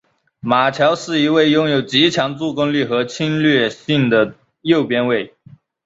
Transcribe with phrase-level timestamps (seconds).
[0.39, 5.35] 马乔是一位拥有极强助攻力和侵略性的右边卫。